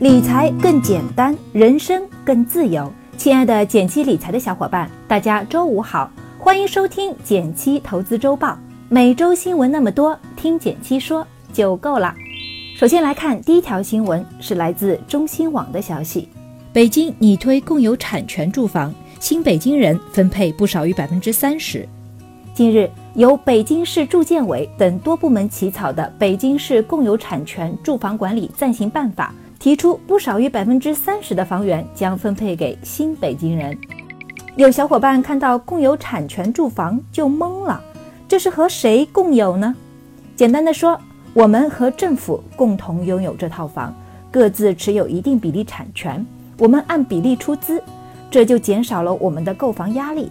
[0.00, 2.92] 理财更简单，人生更自由。
[3.16, 8.58] 亲爱的减七理财的小伙伴，大家周五好，欢迎收听减七投资周报。
[8.88, 12.12] 每周新闻那么多，听减七说就够了。
[12.76, 16.28] 首先来看第一条新闻，是来自中新网的消息：
[16.72, 21.88] 北京拟推共有产权住房，新北京人分配不少于百分之三十。
[22.52, 29.32] 近日，由北京市住建委等多部门起草的《北京市共有产权住房管理暂行办法》
[29.64, 33.74] 提出，不少于百分之三十的房源将分配给新北京人。
[34.56, 37.82] 有小伙伴看到共有产权住房就懵了，
[38.28, 39.74] 这是和谁共有呢？
[40.36, 41.00] 简单的说，
[41.32, 43.94] 我们和政府共同拥有这套房，
[44.30, 46.22] 各自持有一定比例产权，
[46.58, 47.82] 我们按比例出资，
[48.30, 50.30] 这就减少了我们的购房压力。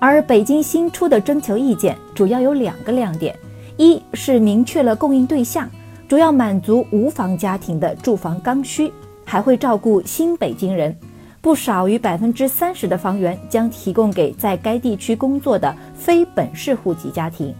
[0.00, 3.32] 而北京新出的征求意见主要有两个亮点：
[3.76, 5.70] 一是明确了供应对象，
[6.12, 8.92] 主要满足无房家庭的住房刚需，
[9.24, 10.94] 还会照顾新北京人，
[11.40, 17.54] 不少于百分之三十的房源将提供给在该地区工作的非本市户籍家庭；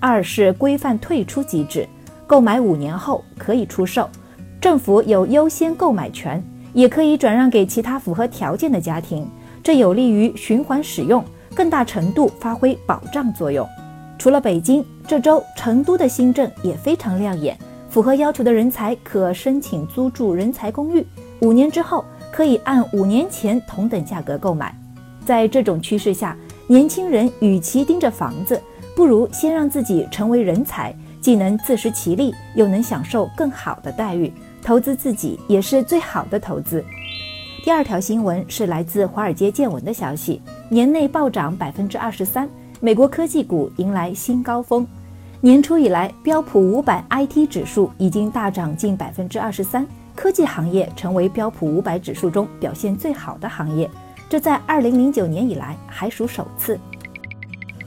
[0.00, 1.88] 二是规范退出机制，
[2.26, 4.10] 购买五年后可以出售，
[4.60, 6.42] 政府有优先购买权，
[6.72, 9.30] 也可以转让给其他符合条件的家庭，
[9.62, 11.24] 这有利于循环使用。
[11.54, 13.64] 更大程度发挥保障作用。
[14.18, 17.56] 除了北京，这周成都的新政也非常亮眼。
[17.92, 21.06] 符合要求的人才可申请租住人才公寓，
[21.42, 24.74] 五年之后可以按五年前同等价格购买。
[25.26, 26.34] 在这种趋势下，
[26.66, 28.58] 年轻人与其盯着房子，
[28.96, 34.32] 不如先让自己成为人才，既能自食其力，又能享受更好的待遇。
[34.62, 36.82] 投资自己也是最好的投资。
[37.62, 42.48] 第二条新闻是来自华尔街见闻的消息，年内暴涨百分之二十三，
[42.80, 44.88] 美国科技股迎来新高峰。
[45.44, 53.90] 年初以来，标普五百 IT 指数已经大涨近百分之二十三，科技行业成为标普五百指数中表现最好的行业，
[54.28, 56.78] 这在二零零九年以来还属首次。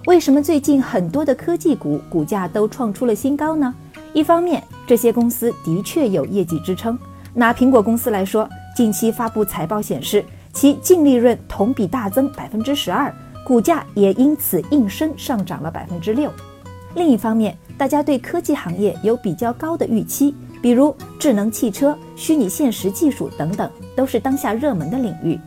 [0.05, 3.73] 为什么最近很多的科技股股价都创出了新高呢？
[4.11, 6.99] 一方面，这些公司的确有业绩支撑，
[7.33, 8.49] 拿苹果公司来说。
[8.75, 10.21] 近期发布财报显示，
[10.51, 13.09] 其净利润同比大增百分之十二，
[13.45, 16.29] 股价也因此应声上涨了百分之六。
[16.95, 25.37] 另一方面，大家对科技行业有比较高的预期，比如智能汽车、虚拟现实技术等等，都是当下热门的领域。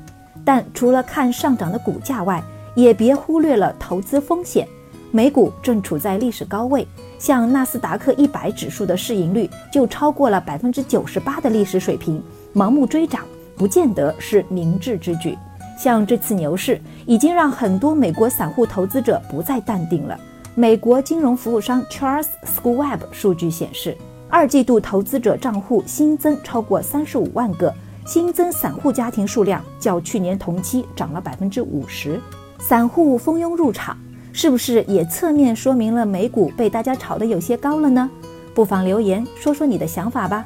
[0.44, 2.42] 但除了看上涨的股价外，
[2.74, 4.68] 也别忽略了投资风险。
[5.10, 6.86] 美股正处在历史高位，
[7.18, 12.22] 像纳斯达克一百指数的市盈率就超过了百分之九十八的历史水平。
[12.54, 13.24] 盲目追涨
[13.56, 15.36] 不见得是明智之举。
[15.78, 20.18] 像这次牛市，已经让很多美国散户投资者不再淡定了。
[20.58, 23.96] 美国金融服务商 Charles Schwab 数据显示，
[24.28, 27.72] 二季度投资者账户新增超过三十五万个，
[28.04, 32.20] 新增散户家庭数量较去年同期涨了百分之五十。
[32.58, 33.96] 散户蜂拥入场，
[34.32, 38.10] 是不是也侧面说明了美股被大家炒得有些高了呢？
[38.52, 40.44] 不妨留言说说你的想法吧。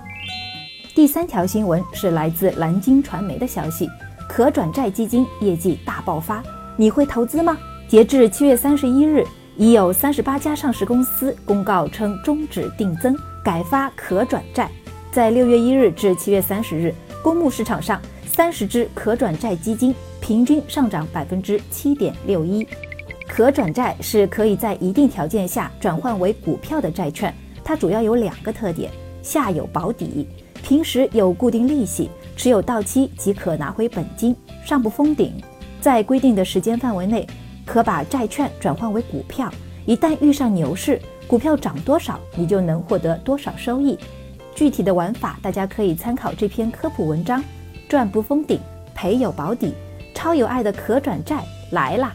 [0.94, 3.88] 第三条新闻是来自蓝鲸传媒的消息，
[4.28, 6.42] 可转债基金业绩大爆发，
[6.76, 7.56] 你会投资吗？
[7.88, 9.26] 截至七月三十一日，
[9.56, 14.70] 已有三十八家上市公司公告称终止定增，改发可转债。
[15.10, 22.66] 在六月一日至七月三十日，公募市场上三十只可转债基金平均上涨百分之七点六一。
[23.28, 28.90] 可转债是可以在一定条件下转换为股票的债券，它主要有两个特点：
[29.22, 30.26] 下有保底。
[30.62, 34.34] 平时有固定利息，持有到期即可拿回本金，
[34.64, 35.34] 上不封顶。
[35.80, 37.26] 在规定的时间范围内，
[37.64, 39.52] 可把债券转换为股票。
[39.84, 43.98] 一旦遇上牛市，股票涨多少，你就能获得多少收益。
[44.54, 47.42] 具体的玩法，大家可以参考这篇科普文章。
[47.88, 48.60] 赚不封顶，
[48.94, 49.74] 赔有保底，
[50.14, 52.14] 超有爱的可转债来啦！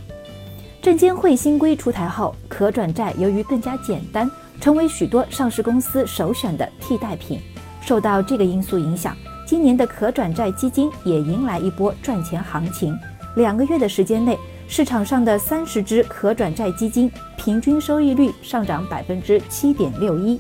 [0.82, 4.30] 证监会新规出台后，可转债由于更加简单，
[4.62, 7.40] 成为许多上市公司首选的替代品。
[7.82, 12.98] 受到这个因素影响，今年的可转债基金也迎来一波赚钱行情。
[13.36, 14.38] 两个月的时间内，
[14.68, 20.40] 市场上的三十只可转债基金平均收益率上涨百分之七点六一。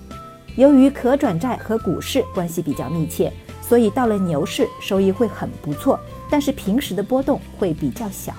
[0.55, 3.31] 由于可转债和股市关系比较密切，
[3.61, 8.33] 所以到了牛市收益会很不错，但是平时的波动会比较小。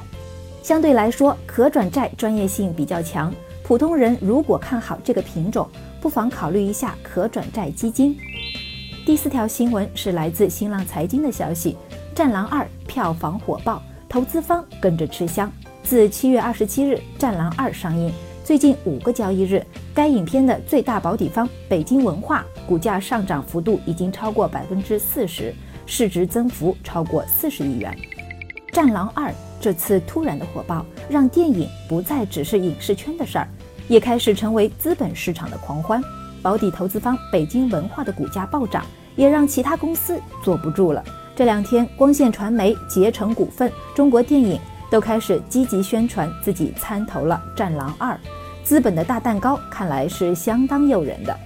[0.62, 3.32] 相对来说，可转债专业性比较强，
[3.62, 5.66] 普通人如果看好这个品种，
[6.00, 8.16] 不妨考虑一下可转债基金。
[9.06, 11.76] 第四条新闻是来自新浪财经的消息，
[12.16, 15.50] 《战狼二》票房火爆，投资方跟着吃香。
[15.82, 18.12] 自七月二十七日《战狼二》上映，
[18.44, 19.64] 最近五个交易日，
[19.94, 25.54] 该影片的最大保底方北京文化股价上涨幅度已经超过百分之四十，
[25.86, 27.96] 市值增幅超过四十亿元。
[28.74, 29.30] 《战狼二》
[29.60, 33.48] 这次突然的火爆，让电影不再只是影视圈的事儿，
[33.88, 36.02] 也开始成为资本市场的狂欢。
[36.42, 38.84] 保底投资方北京文化的股价暴涨，
[39.16, 41.02] 也让其他公司坐不住了。
[41.34, 44.60] 这两天，光线传媒、捷成股份、中国电影
[44.90, 48.14] 都开始积极宣传自己参投了《战狼二》，
[48.64, 51.36] 资本的大蛋糕看来是相当诱人的。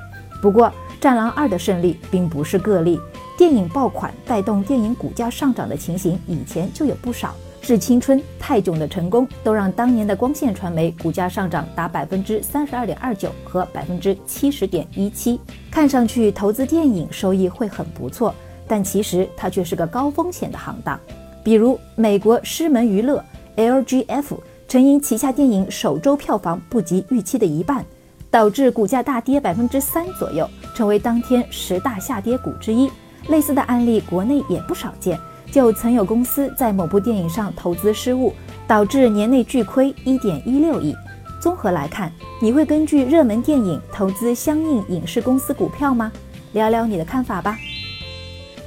[0.41, 0.69] 不过，
[1.01, 3.01] 《战狼二》的胜利并不是个例，
[3.37, 7.35] 电影爆款带动电影股价上涨的情形以前就有不少。
[7.61, 15.39] 致青春、泰囧的成功，都让当年的光线传媒股价上涨达百分之三十二点二九和百分之七十点一七。
[15.71, 18.35] 看上去投资电影收益会很不错，
[18.67, 20.99] 但其实它却是个高风险的行当。
[21.45, 23.25] 比如美国狮门娱乐
[23.57, 27.85] （LGF） 曾因旗下电影首周票房不及预期的一半，
[28.31, 32.91] 导致股价大跌百分之三左右，成为当天十大下跌股之一。
[33.29, 35.19] 类似的案例国内也不少见。
[35.51, 38.33] 就曾有公司在某部电影上投资失误，
[38.67, 40.97] 导致年内巨亏一点一六亿。
[41.39, 42.11] 综合来看，
[42.41, 46.11] 你会根据热门电影投资相应影视公司股票吗？
[46.55, 47.59] 聊聊你的看法吧。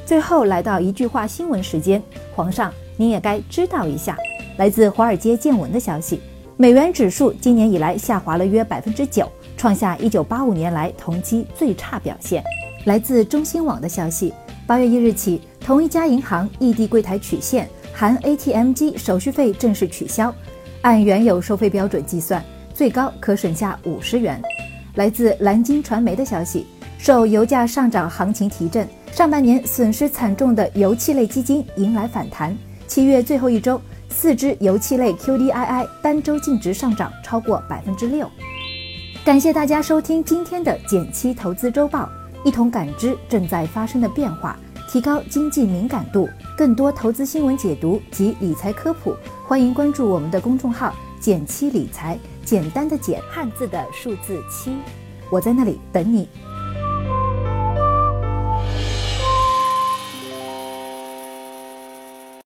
[0.05, 1.99] 最后来到一句话新闻时间，
[2.35, 4.15] 皇上您也该知道一下。
[4.57, 6.21] 来自华尔街见闻的消息，
[6.55, 12.41] 美元指数今年以来下滑了约百分之九，创下一九八五年来同期最差表现。
[12.85, 14.33] 来自中新网的消息。
[14.65, 20.33] 八月一日起，同一家银行异地柜台取现含 ATM 机手续费正式取消，
[20.81, 22.43] 按原有收费标准计算，
[22.73, 24.41] 最高可省下五十元。
[24.95, 26.65] 来自蓝鲸传媒的消息，
[26.97, 32.57] 受油价上涨行情提振，上半年损失惨重的油气类基金迎来反弹。
[32.87, 33.79] 七月最后一周，
[34.09, 38.29] 四只油气类 QDII 单周净值上涨超过百分之六。
[39.23, 42.09] 感谢大家收听今天的减七投资周报。
[42.43, 44.55] 一同感知正在发生的变化，
[44.87, 46.29] 提高经济敏感度。
[46.55, 49.15] 更多投资新闻解读及理财科普，
[49.47, 54.75] 欢迎关注我们的公众号“减七理财”，简单的减，汉字的数字七，
[55.31, 56.29] 我在那里等你。